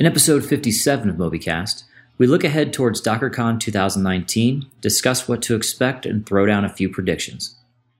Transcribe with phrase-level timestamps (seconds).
[0.00, 1.82] In episode 57 of MobyCast,
[2.18, 6.88] we look ahead towards DockerCon 2019, discuss what to expect, and throw down a few
[6.88, 7.56] predictions.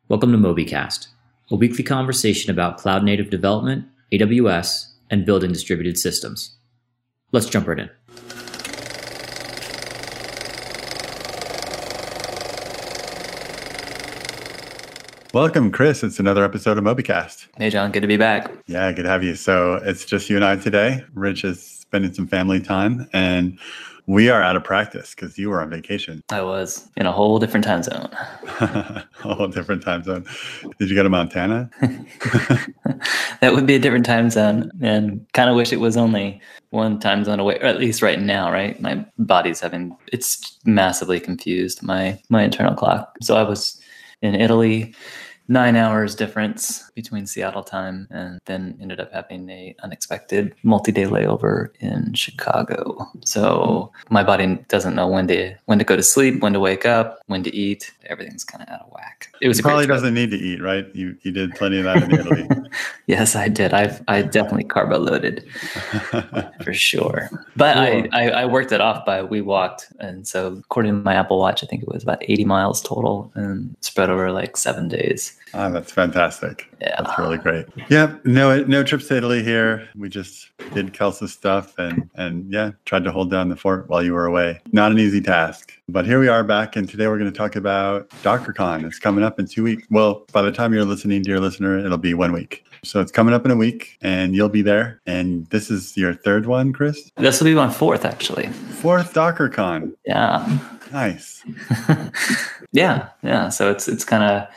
[0.07, 1.09] Welcome to MobyCast,
[1.51, 6.55] a weekly conversation about cloud native development, AWS, and building distributed systems.
[7.33, 7.91] Let's jump right in.
[15.35, 16.05] Welcome, Chris.
[16.05, 17.49] It's another episode of MobyCast.
[17.57, 17.91] Hey, John.
[17.91, 18.53] Good to be back.
[18.69, 19.35] Yeah, good to have you.
[19.35, 21.05] So it's just you and I today.
[21.13, 23.59] Rich is spending some family time, and
[24.07, 26.23] we are out of practice because you were on vacation.
[26.31, 28.09] I was in a whole different time zone.
[28.61, 30.25] a whole different time zone.
[30.79, 31.71] Did you go to Montana?
[33.41, 36.41] that would be a different time zone, and kind of wish it was only
[36.71, 38.53] one time zone away, or at least right now.
[38.53, 43.15] Right, my body's having it's massively confused my my internal clock.
[43.23, 43.81] So I was
[44.21, 44.95] in Italy
[45.49, 51.71] nine hours difference between Seattle time and then ended up having a unexpected multi-day layover
[51.81, 53.09] in Chicago.
[53.25, 56.85] So my body doesn't know when to when to go to sleep, when to wake
[56.85, 57.93] up, when to eat.
[58.07, 59.33] Everything's kind of out of whack.
[59.41, 60.87] It was probably doesn't need to eat, right?
[60.95, 62.49] You you did plenty of that in Italy.
[63.07, 63.73] yes, I did.
[63.73, 65.45] I've I definitely carbo loaded
[66.63, 67.31] for sure.
[67.57, 68.09] But cool.
[68.13, 71.39] I, I, I worked it off by we walked, and so according to my Apple
[71.39, 75.38] Watch, I think it was about eighty miles total and spread over like seven days.
[75.55, 76.69] Ah, that's fantastic.
[76.81, 77.03] Yeah.
[77.03, 77.67] That's really great.
[77.89, 78.25] Yep.
[78.25, 79.89] No no trips to Italy here.
[79.97, 84.03] We just did Kelsus stuff and and yeah, tried to hold down the fort while
[84.03, 84.61] you were away.
[84.73, 85.73] Not an easy task.
[85.89, 88.85] But here we are back and today we're going to talk about DockerCon.
[88.85, 89.87] It's coming up in two weeks.
[89.91, 92.65] Well, by the time you're listening, dear listener, it'll be one week.
[92.85, 95.01] So it's coming up in a week and you'll be there.
[95.07, 97.11] And this is your third one, Chris?
[97.17, 98.49] This will be my fourth actually.
[98.49, 99.95] Fourth DockerCon.
[100.05, 100.59] Yeah.
[100.93, 101.45] Nice.
[102.73, 103.09] yeah.
[103.23, 103.49] Yeah.
[103.49, 104.49] So it's it's kind of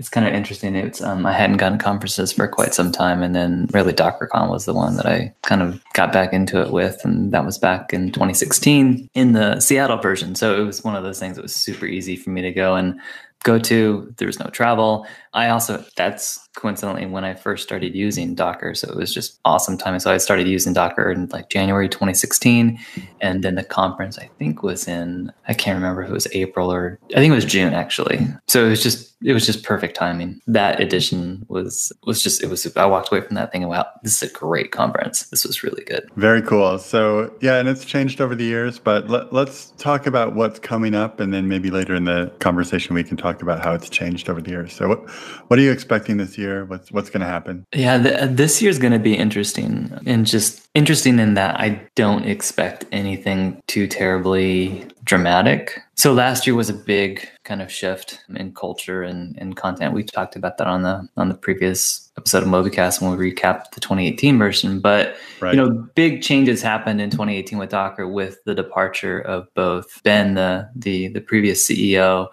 [0.00, 0.74] it's kind of interesting.
[0.74, 4.48] It's um, I hadn't gone to conferences for quite some time, and then really DockerCon
[4.48, 7.58] was the one that I kind of got back into it with, and that was
[7.58, 10.34] back in 2016 in the Seattle version.
[10.34, 12.76] So it was one of those things that was super easy for me to go
[12.76, 12.98] and
[13.42, 14.14] go to.
[14.16, 15.06] There was no travel.
[15.34, 19.78] I also that's coincidentally when I first started using Docker, so it was just awesome
[19.78, 20.00] timing.
[20.00, 22.78] So I started using Docker in like January 2016,
[23.20, 26.72] and then the conference I think was in I can't remember if it was April
[26.72, 28.26] or I think it was June actually.
[28.46, 30.40] So it was just it was just perfect timing.
[30.46, 33.86] That edition was was just it was I walked away from that thing and wow
[34.02, 35.24] this is a great conference.
[35.24, 36.08] This was really good.
[36.16, 36.78] Very cool.
[36.78, 40.94] So yeah, and it's changed over the years, but let, let's talk about what's coming
[40.94, 44.28] up, and then maybe later in the conversation we can talk about how it's changed
[44.28, 44.72] over the years.
[44.72, 45.08] So what
[45.48, 46.49] what are you expecting this year?
[46.64, 47.66] What's what's going to happen?
[47.74, 52.24] Yeah, the, this year's going to be interesting, and just interesting in that I don't
[52.24, 55.80] expect anything too terribly dramatic.
[55.96, 59.92] So last year was a big kind of shift in culture and, and content.
[59.92, 63.72] We talked about that on the on the previous episode of MobyCast when we recapped
[63.72, 64.80] the 2018 version.
[64.80, 65.54] But right.
[65.54, 70.34] you know, big changes happened in 2018 with Docker with the departure of both Ben,
[70.34, 72.28] the the the previous CEO,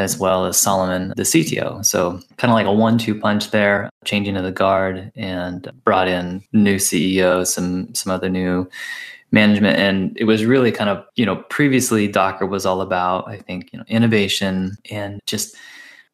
[0.00, 1.84] as well as Solomon, the CTO.
[1.84, 6.42] So kind of like a one-two punch there, changing of the guard and brought in
[6.52, 8.68] new CEO, some some other new
[9.32, 13.36] management and it was really kind of you know previously docker was all about i
[13.36, 15.56] think you know innovation and just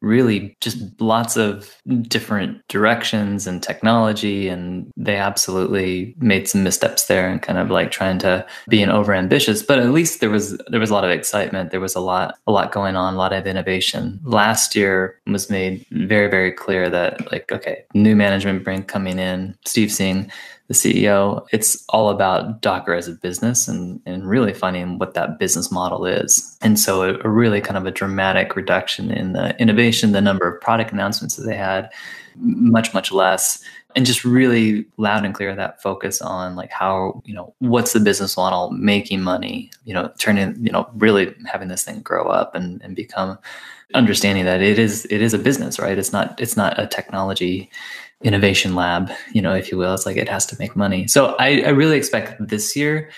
[0.01, 7.27] really just lots of different directions and technology and they absolutely made some missteps there
[7.29, 10.79] and kind of like trying to be an overambitious, but at least there was there
[10.79, 11.71] was a lot of excitement.
[11.71, 14.19] There was a lot a lot going on a lot of innovation.
[14.23, 19.57] Last year was made very very clear that like okay new management bring coming in.
[19.65, 20.31] Steve singh
[20.67, 25.39] the CEO, it's all about Docker as a business and, and really finding what that
[25.39, 26.57] business model is.
[26.61, 30.47] And so a, a really kind of a dramatic reduction in the innovation, the number
[30.47, 31.89] of product announcements that they had,
[32.35, 33.63] much, much less.
[33.95, 37.99] And just really loud and clear that focus on like how, you know, what's the
[37.99, 42.53] business model, making money, you know, turning, you know, really having this thing grow up
[42.53, 43.39] and, and become
[43.93, 45.97] understanding that it is it is a business, right?
[45.97, 47.71] It's not it's not a technology
[48.23, 49.93] innovation lab, you know, if you will.
[49.93, 51.07] It's like it has to make money.
[51.07, 53.09] So I, I really expect this year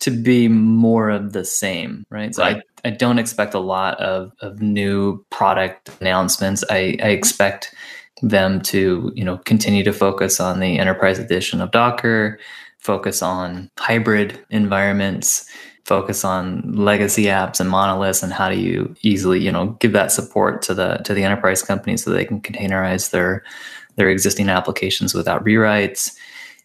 [0.00, 2.34] to be more of the same, right?
[2.34, 2.62] So right.
[2.84, 6.64] I, I don't expect a lot of, of new product announcements.
[6.68, 7.74] I, I expect
[8.20, 12.38] them to, you know, continue to focus on the enterprise edition of Docker,
[12.78, 15.48] focus on hybrid environments,
[15.84, 20.12] focus on legacy apps and monoliths and how do you easily, you know, give that
[20.12, 23.42] support to the to the enterprise companies so they can containerize their
[23.96, 26.14] their existing applications without rewrites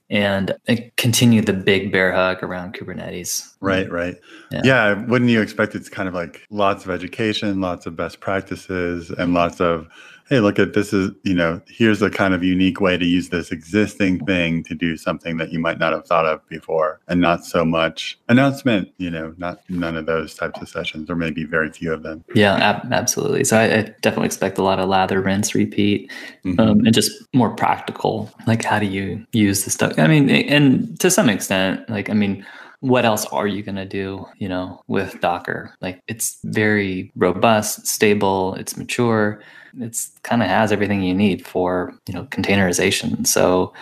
[0.09, 0.55] and
[0.95, 3.53] continue the big bear hug around Kubernetes.
[3.59, 4.15] Right, right.
[4.51, 4.61] Yeah.
[4.63, 5.05] yeah.
[5.05, 9.33] Wouldn't you expect it's kind of like lots of education, lots of best practices, and
[9.33, 9.87] lots of
[10.29, 13.29] hey, look at this is, you know, here's a kind of unique way to use
[13.29, 17.21] this existing thing to do something that you might not have thought of before and
[17.21, 21.45] not so much announcement, you know, not none of those types of sessions or maybe
[21.45, 22.23] very few of them.
[22.35, 23.45] Yeah, ab- absolutely.
[23.45, 26.11] So I, I, definitely expect a lot of lather, rinse, repeat,
[26.43, 26.59] mm-hmm.
[26.59, 28.29] um, and just more practical.
[28.45, 29.93] Like, how do you use the stuff?
[29.97, 32.45] I mean, and to some extent, like, I mean,
[32.79, 35.73] what else are you going to do, you know, with Docker?
[35.81, 39.41] Like it's very robust, stable, it's mature.
[39.79, 43.25] It's kind of has everything you need for, you know, containerization.
[43.25, 43.73] So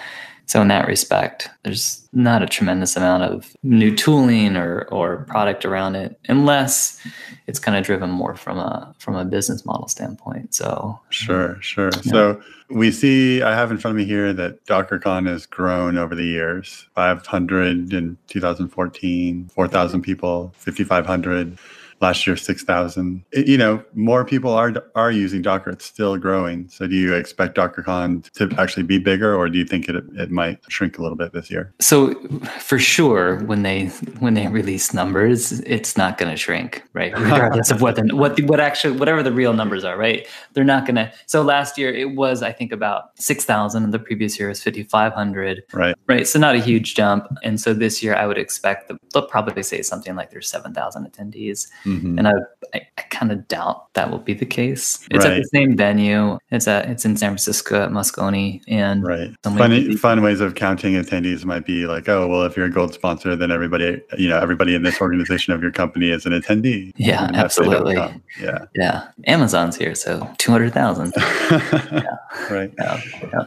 [0.47, 5.65] so in that respect, there's not a tremendous amount of new tooling or or product
[5.65, 7.01] around it, unless
[7.47, 10.53] it's kind of driven more from a from a business model standpoint.
[10.53, 11.89] So sure, sure.
[12.03, 12.12] Yeah.
[12.12, 16.13] So we see I have in front of me here that DockerCon has grown over
[16.13, 16.88] the years.
[16.95, 21.57] 500 in 2014, 4,000 people, 5,500
[22.05, 25.71] last year 6000 you know more people are are using docker.
[25.71, 26.69] It's still growing.
[26.69, 30.29] So do you expect dockercon to actually be bigger or do you think it, it
[30.29, 31.73] might shrink a little bit this year?
[31.79, 32.13] So
[32.59, 33.87] for sure when they
[34.25, 35.37] when they release numbers
[35.75, 37.11] it's not going to shrink right?
[37.29, 40.27] Regardless of what the, what the, what actually whatever the real numbers are right?
[40.53, 44.03] They're not going to so last year it was i think about 6000 and the
[44.09, 45.95] previous year was 5500 right.
[46.07, 47.27] Right so not a huge jump.
[47.41, 51.09] And so this year i would expect the, they'll probably say something like there's 7000
[51.09, 51.67] attendees.
[51.85, 51.94] Mm-hmm.
[51.95, 52.19] Mm-hmm.
[52.19, 52.33] And I,
[52.74, 55.07] I, I kind of doubt that will be the case.
[55.12, 55.33] It's right.
[55.33, 56.38] at the same venue.
[56.51, 58.62] It's at it's in San Francisco at Moscone.
[58.68, 59.36] And right.
[59.44, 62.94] Funny, fun ways of counting attendees might be like, oh, well, if you're a gold
[62.94, 66.92] sponsor, then everybody, you know, everybody in this organization of your company is an attendee.
[67.06, 67.98] Yeah, absolutely.
[67.98, 68.65] Um, yeah.
[68.74, 69.07] Yeah.
[69.27, 71.13] Amazon's here, so two hundred thousand.
[71.51, 72.01] yeah.
[72.50, 72.74] Right.
[72.80, 73.01] Yeah.
[73.21, 73.44] yeah.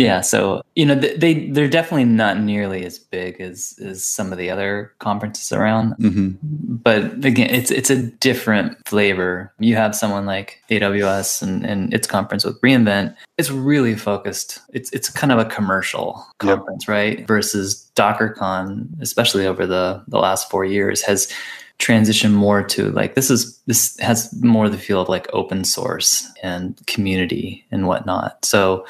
[0.00, 4.38] Yeah, so you know they they're definitely not nearly as big as as some of
[4.38, 5.92] the other conferences around.
[5.98, 6.76] Mm-hmm.
[6.76, 9.52] But again, it's it's a different flavor.
[9.58, 13.14] You have someone like AWS and, and its conference with reInvent.
[13.36, 14.60] It's really focused.
[14.72, 16.88] It's it's kind of a commercial conference, yep.
[16.88, 17.26] right?
[17.26, 21.30] Versus DockerCon, especially over the the last four years, has
[21.76, 26.26] transition more to like this is this has more the feel of like open source
[26.42, 28.42] and community and whatnot.
[28.46, 28.86] So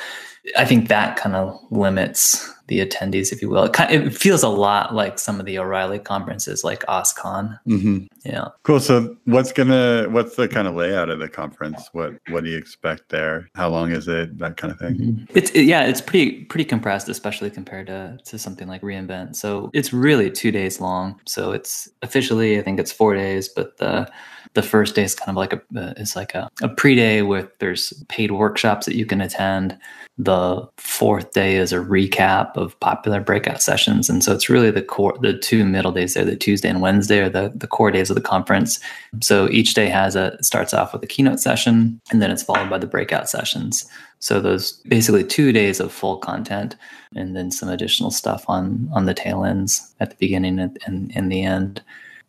[0.56, 3.64] I think that kind of limits the attendees, if you will.
[3.64, 7.58] It, kind of, it feels a lot like some of the O'Reilly conferences, like OSCON.
[7.66, 8.04] Mm-hmm.
[8.24, 8.48] Yeah.
[8.62, 8.78] Cool.
[8.80, 11.90] So, what's gonna what's the kind of layout of the conference?
[11.92, 13.48] What what do you expect there?
[13.56, 14.38] How long is it?
[14.38, 14.94] That kind of thing.
[14.94, 15.24] Mm-hmm.
[15.36, 19.34] It's it, yeah, it's pretty pretty compressed, especially compared to to something like reInvent.
[19.34, 21.20] So it's really two days long.
[21.26, 24.08] So it's officially, I think it's four days, but the
[24.54, 27.48] the first day is kind of like a uh, is like a, a pre-day with
[27.58, 29.78] there's paid workshops that you can attend
[30.24, 34.10] the fourth day is a recap of popular breakout sessions.
[34.10, 37.20] And so it's really the core the two middle days there the tuesday and wednesday
[37.20, 38.80] are the, the core days of the conference.
[39.22, 42.68] So each day has a starts off with a keynote session and then it's followed
[42.68, 43.88] by the breakout sessions.
[44.18, 46.76] So those basically two days of full content
[47.16, 51.10] and then some additional stuff on on the tail ends at the beginning and, and
[51.12, 51.82] in the end.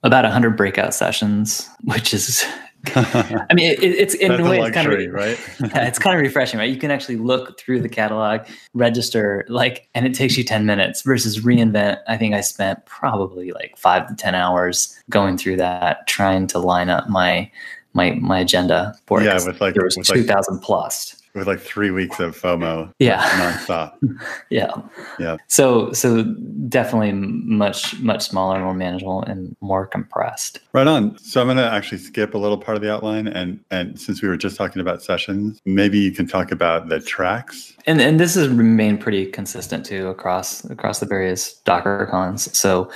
[0.04, 2.46] About 100 breakout sessions, which is
[2.96, 5.40] I mean, it, it's in a way, it's kind of right.
[5.60, 6.70] yeah, it's kind of refreshing, right?
[6.70, 8.42] You can actually look through the catalog,
[8.74, 11.04] register, like, and it takes you ten minutes.
[11.04, 16.08] Versus reInvent, I think I spent probably like five to ten hours going through that,
[16.08, 17.52] trying to line up my
[17.94, 19.46] my my agenda for yeah, it.
[19.46, 22.94] with like there was two thousand like, plus with like three weeks of FOMO.
[23.00, 23.22] Yeah.
[23.40, 23.94] Nonstop.
[24.50, 24.72] yeah.
[25.20, 25.38] Yeah.
[25.48, 26.24] So so
[26.68, 30.60] definitely much much smaller, more manageable, and more compressed.
[30.74, 31.18] Right on.
[31.18, 34.28] So I'm gonna actually skip a little part of the outline and and since we
[34.28, 37.76] were just talking about sessions, maybe you can talk about the tracks.
[37.86, 42.56] And and this has remained pretty consistent too across across the various Docker cons.
[42.58, 42.92] So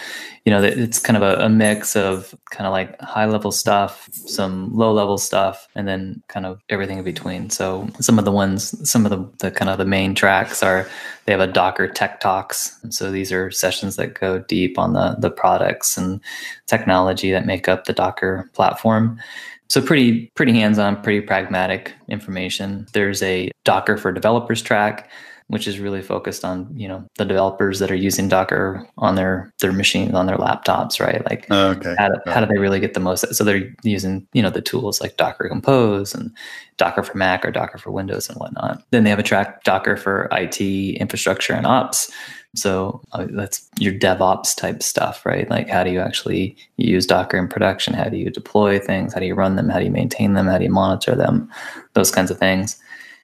[0.45, 4.07] you know, it's kind of a, a mix of kind of like high level stuff,
[4.11, 7.49] some low level stuff, and then kind of everything in between.
[7.49, 10.87] So some of the ones, some of the, the kind of the main tracks are
[11.25, 12.77] they have a Docker Tech Talks.
[12.83, 16.21] And so these are sessions that go deep on the the products and
[16.67, 19.19] technology that make up the Docker platform.
[19.67, 22.85] So pretty pretty hands-on, pretty pragmatic information.
[22.93, 25.09] There's a Docker for developers track
[25.47, 29.53] which is really focused on you know the developers that are using Docker on their
[29.59, 31.23] their machines on their laptops, right?
[31.25, 31.95] Like oh, okay.
[31.97, 33.33] how, do, how do they really get the most?
[33.33, 36.31] So they're using you know the tools like Docker Compose and
[36.77, 38.83] Docker for Mac or Docker for Windows and whatnot.
[38.91, 42.11] Then they have a track Docker for IT infrastructure and ops.
[42.55, 45.49] So uh, that's your DevOps type stuff, right?
[45.49, 47.93] Like how do you actually use Docker in production?
[47.93, 49.13] How do you deploy things?
[49.13, 49.69] How do you run them?
[49.69, 50.47] How do you maintain them?
[50.47, 51.49] How do you monitor them?
[51.93, 52.79] Those kinds of things.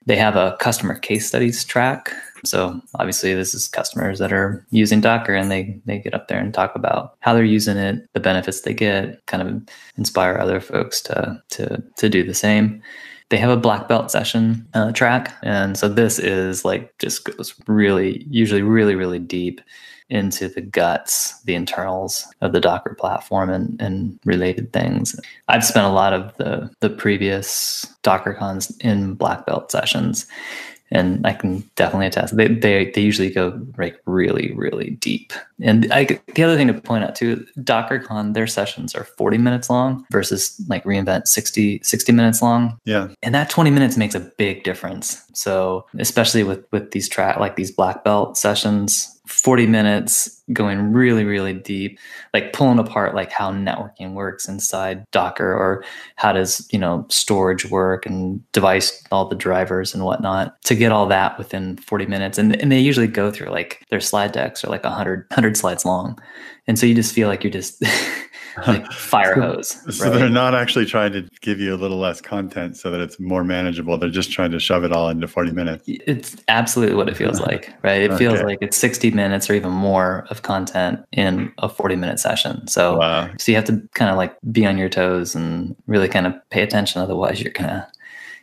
[0.06, 2.12] They have a customer case studies track.
[2.44, 6.40] So obviously this is customers that are using Docker and they they get up there
[6.40, 9.62] and talk about how they're using it, the benefits they get, kind of
[9.96, 12.82] inspire other folks to to to do the same.
[13.32, 15.34] They have a black belt session uh, track.
[15.42, 19.62] And so this is like just goes really, usually really, really deep
[20.10, 25.18] into the guts, the internals of the Docker platform and, and related things.
[25.48, 30.26] I've spent a lot of the, the previous DockerCons in black belt sessions
[30.92, 32.36] and I can definitely attest.
[32.36, 35.32] They they they usually go like really really deep.
[35.60, 39.70] And I the other thing to point out too, DockerCon their sessions are 40 minutes
[39.70, 42.78] long versus like reInvent 60 60 minutes long.
[42.84, 45.22] Yeah, and that 20 minutes makes a big difference.
[45.34, 51.24] So especially with with these track like these black belt sessions, 40 minutes going really
[51.24, 51.98] really deep
[52.34, 55.84] like pulling apart like how networking works inside docker or
[56.16, 60.92] how does you know storage work and device all the drivers and whatnot to get
[60.92, 62.38] all that within 40 minutes.
[62.38, 65.84] And, and they usually go through like their slide decks are like 100 100 slides
[65.84, 66.18] long.
[66.66, 67.82] And so you just feel like you're just
[68.66, 69.70] like fire hose.
[69.96, 70.18] So right?
[70.18, 73.44] they're not actually trying to give you a little less content so that it's more
[73.44, 73.96] manageable.
[73.98, 75.84] They're just trying to shove it all into 40 minutes.
[75.86, 78.02] It's absolutely what it feels like, right?
[78.02, 78.18] It okay.
[78.18, 82.66] feels like it's 60 minutes or even more of content in a 40 minute session.
[82.66, 83.30] So, wow.
[83.38, 86.34] so you have to kind of like be on your toes and really kind of
[86.50, 87.00] pay attention.
[87.00, 87.90] Otherwise, you're gonna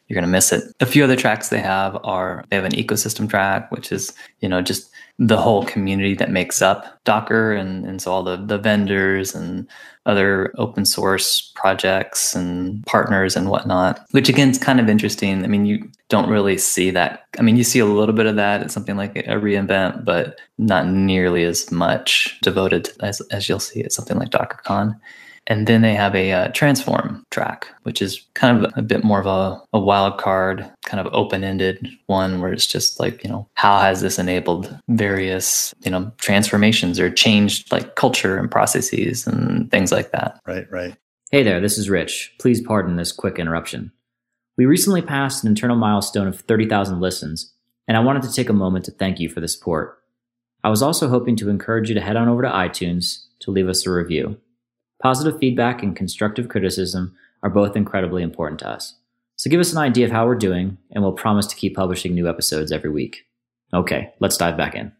[0.08, 0.64] you're gonna miss it.
[0.80, 4.50] A few other tracks they have are they have an ecosystem track, which is you
[4.50, 4.90] know just
[5.20, 9.68] the whole community that makes up Docker and, and so all the, the vendors and
[10.10, 15.44] other open source projects and partners and whatnot, which again is kind of interesting.
[15.44, 17.26] I mean, you don't really see that.
[17.38, 20.40] I mean, you see a little bit of that at something like a reInvent, but
[20.58, 25.00] not nearly as much devoted as, as you'll see at something like DockerCon.
[25.48, 29.20] And then they have a uh, transform track, which is kind of a bit more
[29.20, 33.30] of a, a wild card, kind of open ended one where it's just like, you
[33.30, 39.26] know, how has this enabled various, you know, transformations or changed like culture and processes
[39.26, 40.40] and things like that.
[40.46, 40.96] Right, right.
[41.32, 42.34] Hey there, this is Rich.
[42.40, 43.92] Please pardon this quick interruption.
[44.58, 47.54] We recently passed an internal milestone of 30,000 listens,
[47.88, 50.00] and I wanted to take a moment to thank you for the support.
[50.64, 53.70] I was also hoping to encourage you to head on over to iTunes to leave
[53.70, 54.38] us a review.
[55.02, 58.96] Positive feedback and constructive criticism are both incredibly important to us.
[59.38, 62.14] So give us an idea of how we're doing, and we'll promise to keep publishing
[62.14, 63.26] new episodes every week.
[63.74, 64.92] Okay, let's dive back in.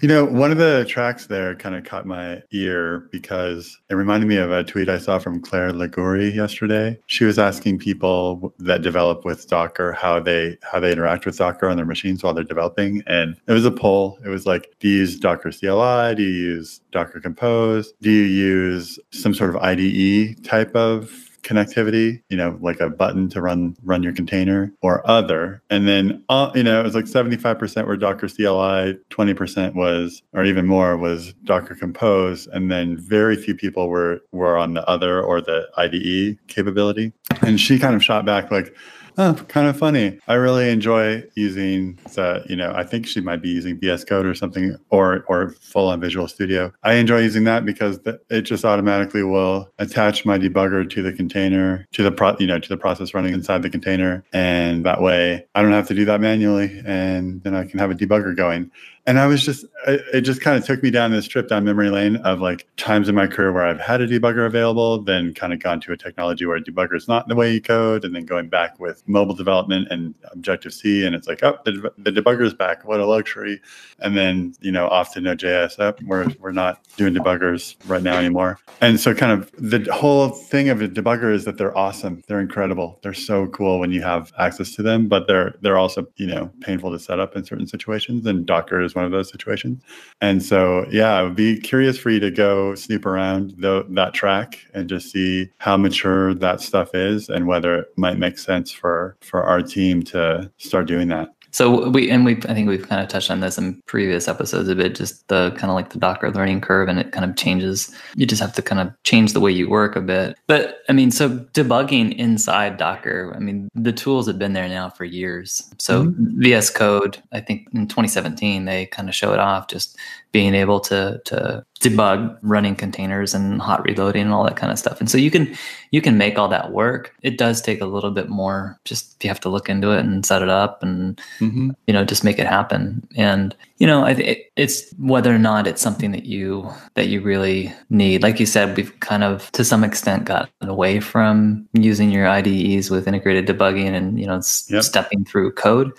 [0.00, 4.28] You know, one of the tracks there kind of caught my ear because it reminded
[4.28, 6.98] me of a tweet I saw from Clare Liguori yesterday.
[7.04, 11.68] She was asking people that develop with Docker how they how they interact with Docker
[11.68, 14.18] on their machines while they're developing, and it was a poll.
[14.24, 16.14] It was like, do you use Docker CLI?
[16.14, 17.92] Do you use Docker Compose?
[18.00, 23.28] Do you use some sort of IDE type of connectivity, you know, like a button
[23.30, 25.62] to run run your container or other.
[25.70, 30.44] And then uh, you know, it was like 75% were Docker CLI, 20% was or
[30.44, 35.22] even more was Docker Compose, and then very few people were were on the other
[35.22, 37.12] or the IDE capability.
[37.42, 38.74] And she kind of shot back like
[39.20, 40.18] oh, kind of funny.
[40.28, 44.24] I really enjoy using the, you know, I think she might be using VS Code
[44.24, 46.72] or something or or full on Visual Studio.
[46.82, 48.00] I enjoy using that because
[48.30, 52.58] it just automatically will attach my debugger to the container, to the pro, you know,
[52.58, 54.24] to the process running inside the container.
[54.32, 57.90] And that way I don't have to do that manually and then I can have
[57.90, 58.70] a debugger going
[59.10, 61.90] and I was just, it just kind of took me down this trip down memory
[61.90, 65.52] lane of like times in my career where I've had a debugger available, then kind
[65.52, 68.14] of gone to a technology where a debugger is not the way you code, and
[68.14, 72.12] then going back with mobile development and Objective C, and it's like, oh, the, the
[72.12, 72.84] debugger is back.
[72.84, 73.60] What a luxury.
[73.98, 75.80] And then, you know, off to Node.js.
[75.80, 78.60] Oh, we're, we're not doing debuggers right now anymore.
[78.80, 82.22] And so, kind of the whole thing of a debugger is that they're awesome.
[82.28, 83.00] They're incredible.
[83.02, 86.52] They're so cool when you have access to them, but they're, they're also, you know,
[86.60, 88.24] painful to set up in certain situations.
[88.24, 89.82] And Docker is one of those situations.
[90.20, 94.14] And so, yeah, I would be curious for you to go snoop around the, that
[94.14, 98.70] track and just see how mature that stuff is and whether it might make sense
[98.70, 101.30] for for our team to start doing that.
[101.52, 104.68] So we and we I think we've kind of touched on this in previous episodes
[104.68, 107.36] a bit, just the kind of like the Docker learning curve, and it kind of
[107.36, 107.94] changes.
[108.14, 110.36] You just have to kind of change the way you work a bit.
[110.46, 114.90] But I mean, so debugging inside Docker, I mean, the tools have been there now
[114.90, 115.62] for years.
[115.78, 116.40] So mm-hmm.
[116.40, 119.96] VS Code, I think in 2017 they kind of show it off, just
[120.32, 124.78] being able to to debug running containers and hot reloading and all that kind of
[124.78, 125.00] stuff.
[125.00, 125.56] And so you can
[125.90, 127.14] you can make all that work.
[127.22, 128.78] It does take a little bit more.
[128.84, 131.70] Just you have to look into it and set it up and mm-hmm.
[131.86, 133.06] you know just make it happen.
[133.16, 137.20] And you know I th- it's whether or not it's something that you that you
[137.20, 138.22] really need.
[138.22, 142.90] Like you said, we've kind of to some extent gotten away from using your IDEs
[142.90, 144.82] with integrated debugging and you know yep.
[144.82, 145.92] stepping through code.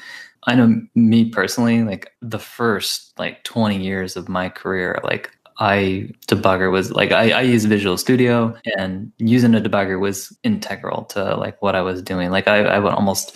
[0.45, 5.29] I know me personally, like the first like 20 years of my career, like
[5.59, 11.05] I debugger was like I, I use Visual Studio and using a debugger was integral
[11.05, 12.31] to like what I was doing.
[12.31, 13.35] Like I, I would almost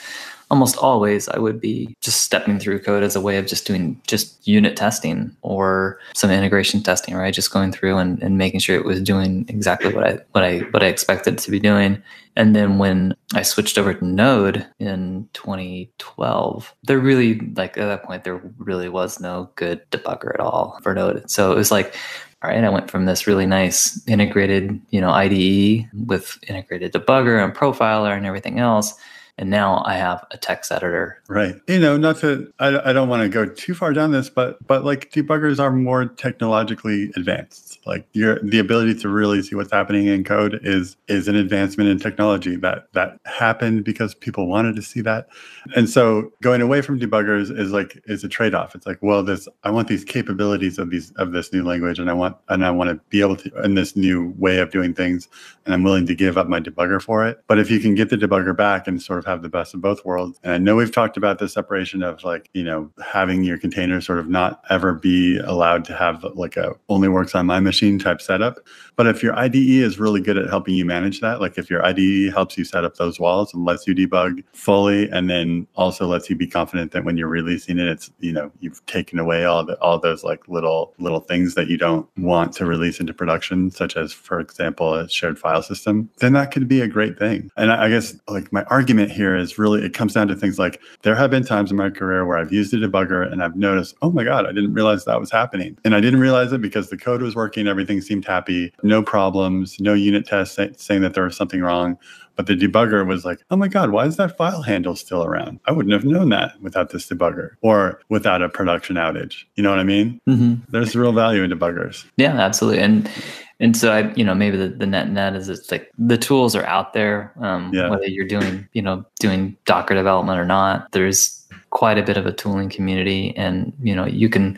[0.56, 4.00] almost always I would be just stepping through code as a way of just doing
[4.08, 7.34] just unit testing or some integration testing, right?
[7.34, 10.60] Just going through and, and making sure it was doing exactly what I what I
[10.72, 12.02] what I expected to be doing.
[12.38, 18.04] And then when I switched over to Node in 2012, there really like at that
[18.04, 21.30] point there really was no good debugger at all for Node.
[21.30, 21.94] So it was like
[22.42, 27.44] all right, I went from this really nice integrated, you know, IDE with integrated debugger
[27.44, 28.94] and profiler and everything else
[29.38, 31.22] and now I have a text editor.
[31.28, 31.56] Right.
[31.68, 34.66] You know, not to I, I don't want to go too far down this, but
[34.66, 37.80] but like debuggers are more technologically advanced.
[37.86, 41.90] Like your the ability to really see what's happening in code is is an advancement
[41.90, 45.28] in technology that that happened because people wanted to see that.
[45.76, 48.74] And so going away from debuggers is like is a trade-off.
[48.74, 52.10] It's like, well, this I want these capabilities of these of this new language and
[52.10, 54.94] I want and I want to be able to in this new way of doing
[54.94, 55.28] things
[55.66, 57.42] and I'm willing to give up my debugger for it.
[57.48, 59.82] But if you can get the debugger back and sort of have the best of
[59.82, 60.40] both worlds.
[60.44, 64.02] And I know we've talked about the separation of like, you know, having your container
[64.02, 68.00] sort of not ever be allowed to have like a only works on my machine
[68.00, 68.60] type setup.
[68.96, 71.86] But if your IDE is really good at helping you manage that, like if your
[71.86, 76.08] IDE helps you set up those walls and lets you debug fully, and then also
[76.08, 79.46] lets you be confident that when you're releasing it, it's you know you've taken away
[79.46, 83.14] all the all those like little little things that you don't want to release into
[83.14, 87.18] production, such as for example a shared file system, then that could be a great
[87.18, 87.52] thing.
[87.58, 90.60] And I, I guess like my argument here is really it comes down to things
[90.60, 93.56] like there have been times in my career where I've used a debugger and I've
[93.56, 96.62] noticed, oh my god, I didn't realize that was happening, and I didn't realize it
[96.62, 101.02] because the code was working, everything seemed happy no problems, no unit tests say, saying
[101.02, 101.98] that there was something wrong.
[102.36, 105.60] But the debugger was like, oh my God, why is that file handle still around?
[105.66, 109.46] I wouldn't have known that without this debugger or without a production outage.
[109.56, 110.20] You know what I mean?
[110.28, 110.70] Mm-hmm.
[110.70, 112.06] There's real value in debuggers.
[112.18, 112.82] Yeah, absolutely.
[112.82, 113.10] And
[113.60, 116.56] and so I, you know, maybe the, the net net is it's like the tools
[116.56, 117.34] are out there.
[117.40, 117.90] Um, yeah.
[117.90, 122.26] Whether you're doing, you know, doing Docker development or not, there's quite a bit of
[122.26, 124.58] a tooling community, and you know, you can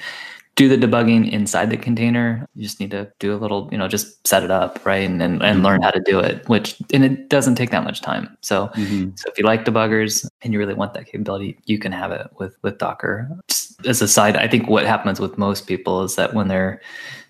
[0.56, 2.48] do the debugging inside the container.
[2.56, 5.08] You just need to do a little, you know, just set it up, right?
[5.08, 8.02] And and, and learn how to do it, which and it doesn't take that much
[8.02, 8.36] time.
[8.42, 9.12] So mm-hmm.
[9.16, 12.28] so if you like debuggers and you really want that capability, you can have it
[12.40, 13.30] with with Docker.
[13.48, 16.82] Just as a side, I think what happens with most people is that when they're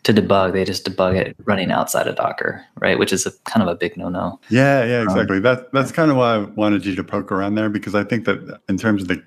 [0.03, 2.97] to debug, they just debug it running outside of Docker, right?
[2.97, 4.39] Which is a kind of a big no-no.
[4.49, 5.37] Yeah, yeah, exactly.
[5.37, 8.03] Um, that that's kind of why I wanted you to poke around there because I
[8.03, 9.21] think that in terms of the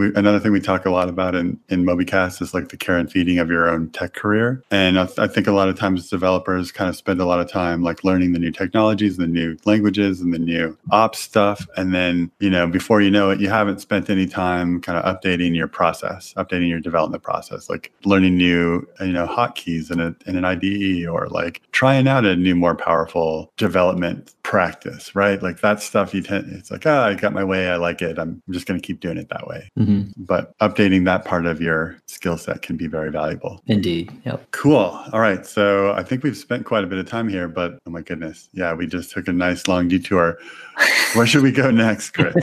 [0.00, 2.96] we, another thing we talk a lot about in, in MobyCast is like the care
[2.96, 4.62] and feeding of your own tech career.
[4.70, 7.50] And I, I, think a lot of times developers kind of spend a lot of
[7.50, 11.66] time like learning the new technologies, the new languages, and the new ops stuff.
[11.76, 15.04] And then, you know, before you know it, you haven't spent any time kind of
[15.04, 20.16] updating your process, updating your development process, like learning new, you know, hotkeys in, a,
[20.26, 25.40] in an IDE or like trying out a new, more powerful development practice, right?
[25.40, 27.68] Like that stuff you tend, it's like, ah, oh, I got my way.
[27.68, 28.18] I like it.
[28.18, 29.70] I'm just going to keep doing it that way.
[29.78, 30.10] Mm-hmm.
[30.16, 33.62] But updating that part of your skill set can be very valuable.
[33.68, 34.10] Indeed.
[34.26, 34.50] Yep.
[34.50, 35.00] Cool.
[35.12, 35.46] All right.
[35.46, 38.48] So I think we've spent quite a bit of time here, but oh my goodness.
[38.52, 40.36] Yeah, we just took a nice long detour.
[41.14, 42.34] Where should we go next, Chris?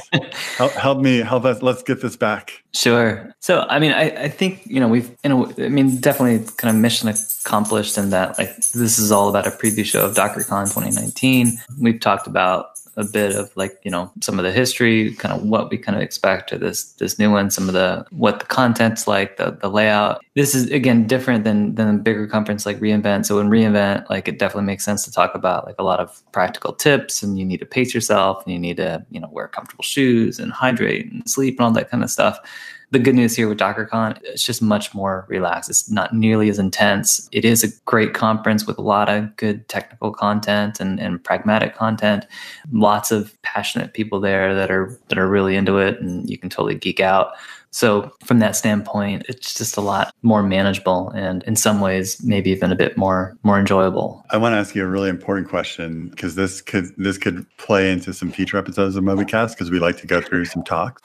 [0.57, 1.61] help, help me, help us.
[1.61, 2.63] Let's get this back.
[2.73, 3.33] Sure.
[3.39, 6.75] So, I mean, I, I think, you know, we've, you know, I mean, definitely kind
[6.75, 10.65] of mission accomplished in that, like, this is all about a preview show of DockerCon
[10.65, 11.57] 2019.
[11.81, 15.43] We've talked about a bit of like you know some of the history kind of
[15.43, 18.45] what we kind of expect to this this new one some of the what the
[18.45, 20.19] content's like the, the layout.
[20.35, 23.27] This is again different than than a bigger conference like reinvent.
[23.27, 26.21] So in reinvent like it definitely makes sense to talk about like a lot of
[26.31, 29.47] practical tips and you need to pace yourself and you need to you know wear
[29.47, 32.39] comfortable shoes and hydrate and sleep and all that kind of stuff
[32.91, 35.69] the good news here with DockerCon, it's just much more relaxed.
[35.69, 37.27] It's not nearly as intense.
[37.33, 41.75] It is a great conference with a lot of good technical content and, and pragmatic
[41.75, 42.25] content.
[42.71, 46.49] Lots of passionate people there that are that are really into it, and you can
[46.49, 47.33] totally geek out.
[47.77, 52.49] So from that standpoint, it's just a lot more manageable and in some ways maybe
[52.49, 54.25] even a bit more more enjoyable.
[54.31, 57.91] I want to ask you a really important question because this could this could play
[57.91, 61.03] into some future episodes of MobyCast because we like to go through some talks.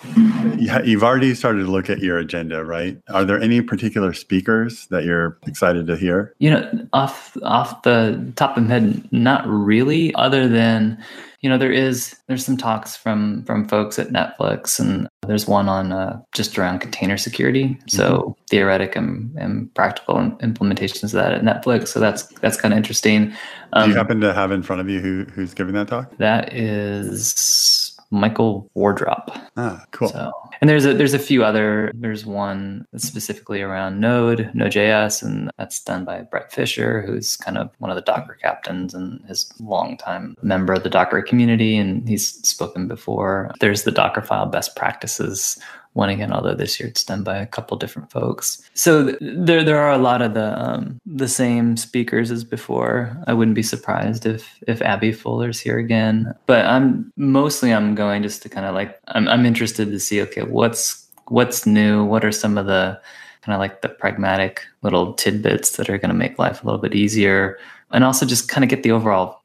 [0.57, 2.99] You've already started to look at your agenda, right?
[3.11, 6.33] Are there any particular speakers that you're excited to hear?
[6.39, 11.05] You know, off off the top of my head, not really, other than
[11.43, 15.69] you know there is there's some talks from from folks at netflix and there's one
[15.69, 17.79] on uh, just around container security.
[17.87, 18.45] So mm-hmm.
[18.51, 21.89] theoretic and, and practical implementations of that at netflix.
[21.89, 23.33] So that's that's kind of interesting.
[23.73, 25.89] Um, do you um, happen to have in front of you who who's giving that
[25.89, 26.17] talk?
[26.19, 27.82] that is
[28.13, 29.37] Michael Wardrop.
[29.57, 30.09] Ah, cool.
[30.09, 31.91] So, and there's a there's a few other.
[31.95, 37.71] There's one specifically around Node, Node.js, and that's done by Bret Fisher, who's kind of
[37.79, 42.29] one of the Docker captains and his longtime member of the Docker community, and he's
[42.47, 43.51] spoken before.
[43.61, 45.59] There's the Dockerfile best practices
[45.95, 48.63] one again, although this year it's done by a couple different folks.
[48.75, 53.17] So th- there there are a lot of the um, the same speakers as before.
[53.27, 56.35] I wouldn't be surprised if if Abby Fuller's here again.
[56.47, 60.23] But I'm mostly I'm going just to kind of like I'm I'm interested to see
[60.23, 62.05] okay what's what's new.
[62.05, 63.01] What are some of the
[63.43, 66.81] kind of like the pragmatic little tidbits that are going to make life a little
[66.81, 67.59] bit easier,
[67.91, 69.43] and also just kind of get the overall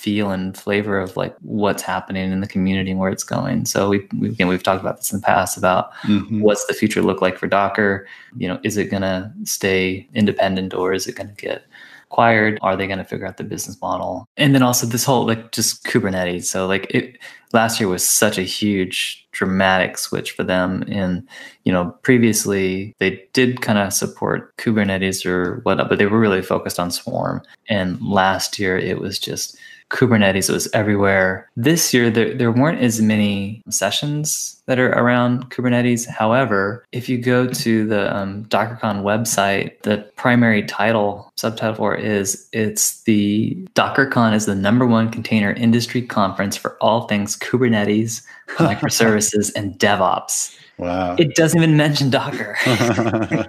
[0.00, 3.66] feel and flavor of like what's happening in the community and where it's going.
[3.66, 6.40] So we, we again we've talked about this in the past about mm-hmm.
[6.40, 8.06] what's the future look like for Docker.
[8.36, 11.64] You know, is it going to stay independent or is it going to get
[12.06, 12.58] acquired?
[12.62, 14.26] Are they going to figure out the business model?
[14.38, 16.44] And then also this whole like just Kubernetes.
[16.44, 17.18] So like it
[17.52, 21.26] last year was such a huge dramatic switch for them and
[21.64, 26.42] you know previously they did kind of support kubernetes or whatnot but they were really
[26.42, 29.56] focused on swarm and last year it was just
[29.90, 31.50] Kubernetes was everywhere.
[31.56, 36.06] This year, there, there weren't as many sessions that are around Kubernetes.
[36.06, 42.04] However, if you go to the um, DockerCon website, the primary title, subtitle for it
[42.04, 48.22] is it's the DockerCon is the number one container industry conference for all things Kubernetes,
[48.56, 50.56] microservices, and DevOps.
[50.80, 51.14] Wow.
[51.18, 52.56] It doesn't even mention Docker.
[52.64, 53.48] That's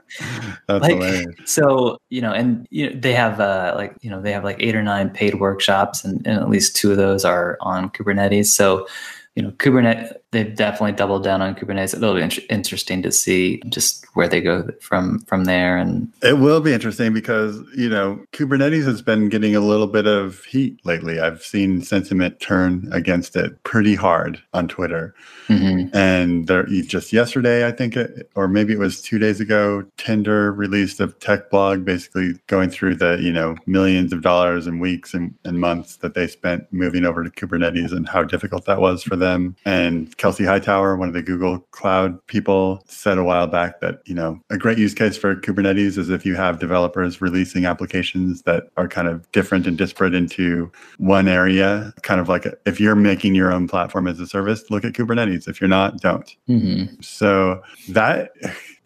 [0.67, 1.35] like, hilarious.
[1.45, 4.57] So, you know, and you know, they have uh like, you know, they have like
[4.59, 8.47] eight or nine paid workshops and, and at least two of those are on Kubernetes.
[8.47, 8.85] So,
[9.35, 11.95] you know, Kubernetes, they've definitely doubled down on Kubernetes.
[11.95, 15.77] It'll be in- interesting to see just where they go from from there.
[15.77, 20.07] And it will be interesting because you know Kubernetes has been getting a little bit
[20.07, 21.19] of heat lately.
[21.19, 25.13] I've seen sentiment turn against it pretty hard on Twitter.
[25.47, 25.95] Mm-hmm.
[25.95, 30.53] And there, just yesterday, I think, it, or maybe it was two days ago, Tinder
[30.53, 35.13] released a tech blog basically going through the you know millions of dollars and weeks
[35.13, 39.03] and, and months that they spent moving over to Kubernetes and how difficult that was
[39.03, 39.55] for them.
[39.65, 44.13] And Kelsey Hightower, one of the Google Cloud people, said a while back that, you
[44.13, 48.65] know, a great use case for Kubernetes is if you have developers releasing applications that
[48.77, 53.33] are kind of different and disparate into one area, kind of like if you're making
[53.33, 55.47] your own platform as a service, look at Kubernetes.
[55.47, 56.35] If you're not, don't.
[56.47, 57.01] Mm-hmm.
[57.01, 58.29] So that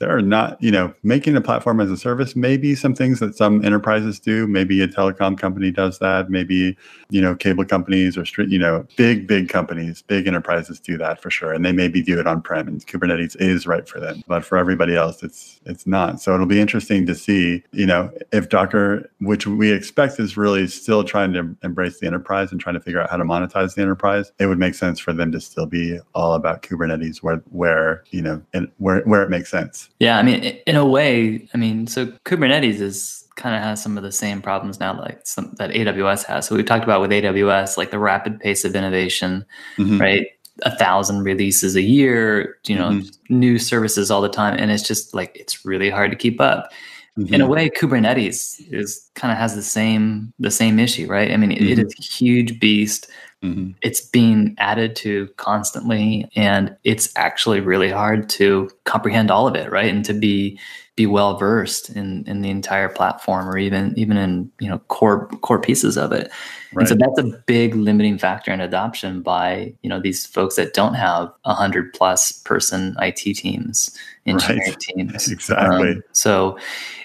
[0.06, 3.36] there are not, you know, making a platform as a service, maybe some things that
[3.36, 4.46] some enterprises do.
[4.46, 6.30] Maybe a telecom company does that.
[6.30, 6.78] Maybe,
[7.10, 11.24] you know, cable companies or street, you know, big, big companies, big enterprises do that
[11.24, 11.54] for sure.
[11.54, 14.22] And they maybe do it on prem and Kubernetes is right for them.
[14.28, 16.22] But for everybody else, it's it's not.
[16.22, 20.68] So it'll be interesting to see, you know, if Docker, which we expect is really
[20.68, 23.82] still trying to embrace the enterprise and trying to figure out how to monetize the
[23.82, 28.04] enterprise, it would make sense for them to still be all about Kubernetes where where,
[28.12, 29.90] you know, and where where it makes sense.
[30.00, 33.98] Yeah, I mean, in a way, I mean, so Kubernetes is kind of has some
[33.98, 36.48] of the same problems now, like some that AWS has.
[36.48, 39.46] So we talked about with AWS, like the rapid pace of innovation,
[39.78, 40.00] mm-hmm.
[40.00, 40.28] right?
[40.64, 43.40] A thousand releases a year, you know, mm-hmm.
[43.40, 46.72] new services all the time, and it's just like it's really hard to keep up.
[47.18, 47.34] Mm-hmm.
[47.34, 51.32] In a way, Kubernetes is kind of has the same the same issue, right?
[51.32, 53.10] I mean, it, it is a huge beast
[53.46, 53.72] Mm-hmm.
[53.82, 59.72] It's being added to constantly, and it's actually really hard to comprehend all of it,
[59.72, 59.94] right?
[59.94, 60.60] And to be
[60.96, 65.28] be well versed in in the entire platform, or even even in you know core
[65.42, 66.32] core pieces of it.
[66.74, 66.82] Right.
[66.82, 70.74] And so that's a big limiting factor in adoption by you know these folks that
[70.74, 74.80] don't have a hundred plus person IT teams engineering right.
[74.80, 75.32] teams.
[75.32, 75.92] Exactly.
[75.92, 76.58] Um, so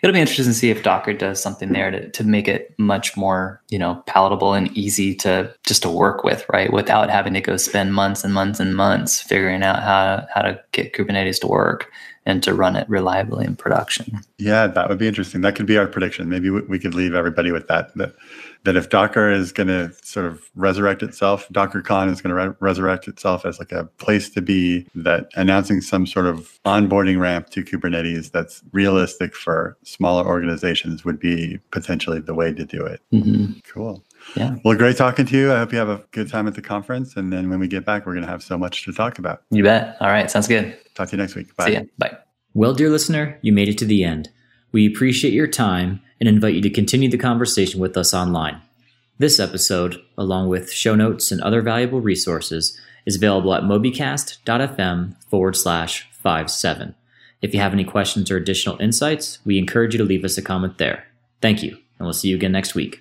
[0.02, 3.16] it'll be interesting to see if Docker does something there to, to make it much
[3.16, 6.72] more, you know, palatable and easy to just to work with, right?
[6.72, 10.60] Without having to go spend months and months and months figuring out how, how to
[10.72, 11.90] get Kubernetes to work
[12.26, 14.20] and to run it reliably in production.
[14.38, 15.40] Yeah, that would be interesting.
[15.40, 16.28] That could be our prediction.
[16.28, 17.94] Maybe we, we could leave everybody with that.
[17.96, 18.14] That
[18.64, 22.54] that if Docker is going to sort of resurrect itself, DockerCon is going to re-
[22.60, 24.86] resurrect itself as like a place to be.
[24.94, 31.18] That announcing some sort of onboarding ramp to Kubernetes that's realistic for smaller organizations would
[31.18, 33.00] be potentially the way to do it.
[33.12, 33.60] Mm-hmm.
[33.64, 34.04] Cool.
[34.36, 34.56] Yeah.
[34.64, 35.52] Well, great talking to you.
[35.52, 37.16] I hope you have a good time at the conference.
[37.16, 39.42] And then when we get back, we're going to have so much to talk about.
[39.50, 39.96] You bet.
[40.00, 40.30] All right.
[40.30, 40.76] Sounds good.
[40.94, 41.54] Talk to you next week.
[41.56, 41.66] Bye.
[41.66, 41.80] See ya.
[41.98, 42.16] Bye.
[42.54, 44.28] Well, dear listener, you made it to the end.
[44.72, 48.60] We appreciate your time and invite you to continue the conversation with us online.
[49.18, 55.56] This episode, along with show notes and other valuable resources, is available at mobycast.fm forward
[55.56, 56.94] slash 57.
[57.42, 60.42] If you have any questions or additional insights, we encourage you to leave us a
[60.42, 61.04] comment there.
[61.40, 63.00] Thank you, and we'll see you again next week.